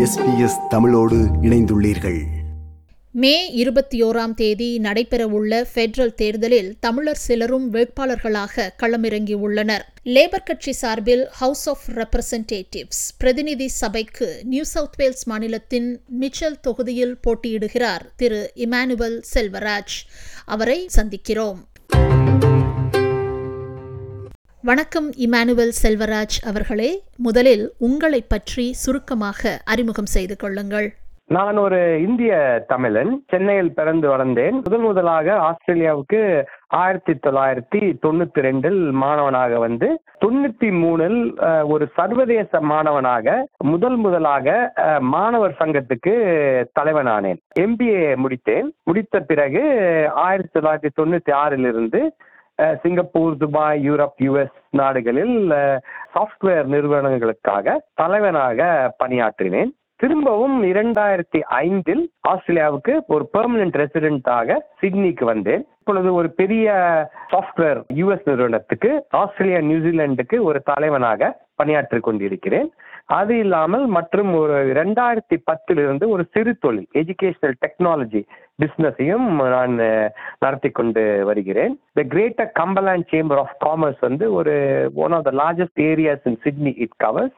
[0.00, 2.24] SBS தமிழோடு இணைந்துள்ளீர்கள்.
[3.12, 9.80] மே இருபத்தி ஓராம் தேதி நடைபெறவுள்ள பெட்ரல் தேர்தலில் தமிழர் சிலரும் வேட்பாளர்களாக களமிறங்கியுள்ளனர்.
[10.04, 18.06] லேபர் கட்சி சார்பில் ஹவுஸ் ஆஃப் ரெப்ரசன்டேட்டிவ்ஸ் பிரதிநிதி சபைக்கு நியூ சவுத் வேல்ஸ் மாநிலத்தின் மிச்சல் தொகுதியில் போட்டியிடுகிறார்
[18.16, 19.98] திரு இமானுவல் செல்வராஜ்
[20.44, 21.68] அவரை சந்திக்கிறோம்.
[24.64, 26.88] வணக்கம் இமானுவல் செல்வராஜ் அவர்களே.
[27.16, 30.88] முதலில் உங்களை பற்றி சுருக்கமாக அறிமுகம் செய்து கொள்ளுங்கள்.
[31.26, 32.32] நான் ஒரு இந்திய
[32.68, 33.24] தமிழன்.
[33.28, 34.50] சென்னையில் பிறந்து வளர்ந்தேன்.
[34.50, 36.20] முதல் முதலாக ஆஸ்திரேலியாவுக்கு
[36.68, 39.88] ஆயிரத்தி தொள்ளாயிரத்தி தொண்ணூத்தி ரெண்டில் மாணவனாக வந்து
[40.24, 44.46] தொண்ணூத்தி மூணில் அஹ், ஒரு சர்வதேச மாணவனாக முதல் முதலாக
[45.00, 46.14] மாணவர் சங்கத்துக்கு
[46.80, 47.38] தலைவனானேன்.
[47.60, 48.68] எம்பிஏ முடித்தேன்.
[48.84, 49.62] முடித்த பிறகு
[50.14, 52.02] ஆயிரத்தி தொள்ளாயிரத்தி தொண்ணூத்தி ஆறிலிருந்து
[52.82, 55.36] சிங்கப்பூர் துபாய் யூரோப் யுஎஸ் நாடுகளில்
[56.14, 58.68] சாஃப்ட்வேர் நிறுவனங்களுக்காக தலைவனாக
[59.04, 59.70] பணியாற்றினேன்.
[59.96, 65.66] திரும்பவும் இரண்டாயிரத்தி ஐந்தில் ஆஸ்திரேலியாவுக்கு ஒரு பெர்மனன்ட் ரெசிடென்ட்டாக சிட்னிக்கு வந்தேன்.
[65.90, 66.66] இப்பொழுது ஒரு பெரிய
[67.30, 72.68] சாஃப்ட்வேர் யூஎஸ் நிறுவனத்துக்கு ஆஸ்திரேலியா நியூசிலாந்துக்கு ஒரு தலைவனாக பணியாற்றி கொண்டிருக்கிறேன்.
[73.16, 78.22] அது இல்லாமல் மற்றும் ஒரு ரெண்டாயிரத்தி பத்திலிருந்து ஒரு சிறு தொழில் எஜுகேஷனல் டெக்னாலஜி
[78.62, 79.74] பிஸ்னஸையும் நான்
[80.44, 81.74] நடத்தி கொண்டு வருகிறேன்.
[81.98, 84.54] The greater Cumberland chamber of commerce வந்து ஒரு
[85.06, 87.36] one of the largest areas in Sydney it covers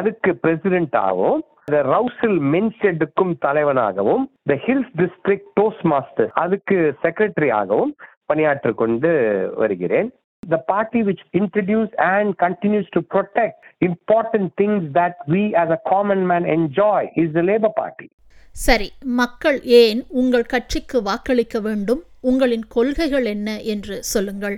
[0.00, 7.92] அதுக்கு பிரசிடென்டாகவும் த ரவுசில் மென்ஷெட்டுக்கும் தலைவனாகவும் the Hills District toast master அதுக்கு செக்ரட்டரியாகவும்
[8.30, 9.10] பணியாற்றிக் கொண்டு
[9.62, 10.10] வருகிறேன்.
[10.42, 16.20] The party which introduced and continues to protect important things that we as a common
[16.30, 18.08] man enjoy is the Labour Party.
[18.66, 18.88] சரி
[19.20, 22.02] மக்கள் ஏன் உங்கள் கட்சிக்கு வாக்களிக்க வேண்டும்?
[22.30, 24.56] உங்களின் கொள்கைகள் என்ன என்று சொல்லுங்கள்.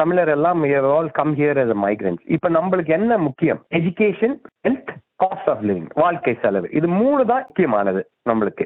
[0.00, 0.60] தமிழர் எல்லாம்
[0.96, 2.22] all come here as a migrants.
[2.36, 3.60] இப்ப நம்மளுக்கு என்ன முக்கியம்?
[3.78, 4.36] Education
[4.66, 4.87] health
[5.20, 6.68] cost of living வாழ்க்கை செலவு.
[6.72, 8.64] இது மூணு தான் முக்கியமானது நம்மளுக்கு.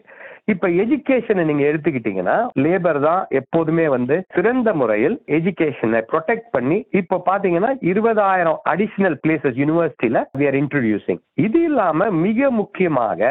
[0.52, 7.70] இப்ப எஜுகேஷனை நீங்க எடுத்துக்கிட்டீங்கன்னா லேபர் தான் எப்போதுமே வந்து சிறந்த முறையில் எஜுகேஷனை ப்ரொடெக்ட் பண்ணி இப்ப பாத்தீங்கன்னா
[7.90, 13.30] இருபதாயிரம் அடிஷனல் பிளேசஸ் யூனிவர்சிட்டியில வி ஆர் இன்ட்ரடியூசிங் இது இல்லாம மிக முக்கியமாக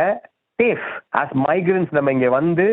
[0.59, 0.87] சேஃப்
[1.19, 2.65] ஆஸ் மைக்ரன்ஸ் நம்ம இங்க வந்து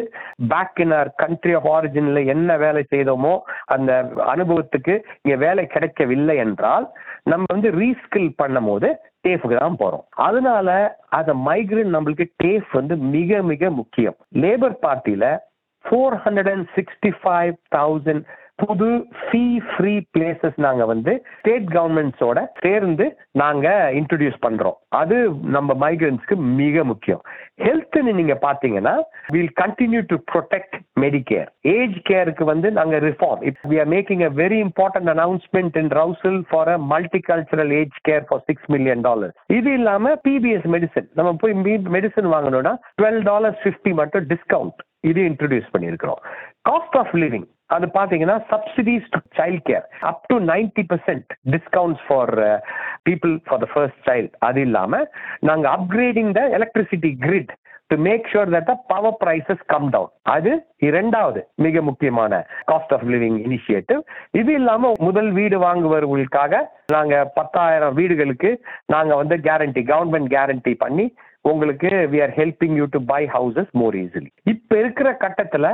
[0.48, 3.34] back in our country of ஆரிஜின்ல என்ன வேலை செய்தோமோ
[3.66, 3.92] அந்த
[4.34, 6.86] அனுபவத்துக்கு இங்க வேலை கிடைக்கவில்லை என்றால்
[7.24, 8.88] நம்ம வந்து ரீஸ்கில் பண்ணும் போது
[9.24, 10.04] டேஃபுக்கு தான் போறோம்.
[10.28, 14.16] அதனால அந்த மைக்ரேன் நம்மளுக்கு டேஃப் வந்து மிக மிக முக்கியம்.
[14.34, 15.38] Labour பார்ட்டியில
[15.84, 18.22] four hundred and sixty five thousand
[18.60, 18.86] புது
[19.18, 24.78] ஃபீ ஃப்ரீ பிளேசஸ் நாங்க வந்து ஸ்டேட் கவர்மெண்ட்ஸோட சேர்ந்து நாங்க இன்ட்ரடியூஸ் பண்றோம்.
[25.00, 25.16] அது
[25.56, 27.22] நம்ம மைக்ரன்ஸ்க்கு மிக முக்கியம்.
[27.66, 28.94] ஹெல்த்னு நீங்க பாத்தீங்கன்னா
[29.28, 34.30] will continue to protect Medicare age கேருக்கு வந்து நாங்க reform if we are making a
[34.40, 39.72] very important announcement in Rouse Hill for a multicultural age care for six million dollars இது
[39.72, 41.56] இல்லாம பிபிஎஸ் மெடிசன் நம்ம போய்
[41.96, 46.20] மெடிசன் வாங்கணும்னா டுவெல் டாலர்ஸ் ஃபிஃப்டி மட்டும் discount இது introduce பண்ணியிருக்கிறோம்.
[46.68, 52.32] காஸ்ட் ஆஃப் லிவிங் அது பாத்தீங்கன்னா subsidies to child care up to ninety percent discounts for
[53.02, 55.00] people for the first child அது இல்லாம
[55.40, 57.52] நாங்க upgrading the electricity grid
[57.90, 60.50] to make sure that power prices come down அது
[60.88, 62.32] இரண்டாவது மிக முக்கியமான
[62.68, 64.00] காஸ்ட் ஆஃப் லிவிங் இனிஷியேட்டிவ்
[64.34, 66.60] இது இல்லாம முதல் வீடு வாங்குபவர்களுக்காக
[66.94, 68.50] நாங்க பத்தாயிரம் வீடுகளுக்கு
[68.94, 71.06] நாங்க வந்து கேரண்டி கவர்மெண்ட் கேரண்டி பண்ணி
[71.44, 75.66] உங்களுக்கு we are helping you to buy houses more easily இப்ப இருக்கிற கட்டத்துல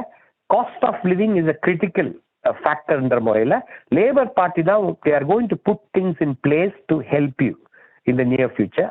[0.50, 2.12] cost of living is a critical
[2.56, 3.54] ஃபேக்டர்ன்ற முறையில
[3.94, 7.54] லேபர் பார்ட்டி தான் they are going to put things in place to help you
[8.06, 8.90] in the near future